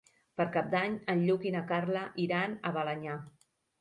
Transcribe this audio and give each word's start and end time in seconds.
Per 0.39 0.45
Cap 0.53 0.69
d'Any 0.75 0.95
en 1.13 1.21
Lluc 1.27 1.45
i 1.49 1.53
na 1.57 1.63
Carla 1.73 2.01
iran 2.25 2.57
a 2.71 2.73
Balenyà. 2.79 3.19